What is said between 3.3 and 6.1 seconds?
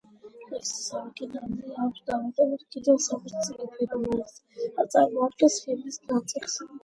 სტროფი, რომელიც არ წარმოადგენს ჰიმნის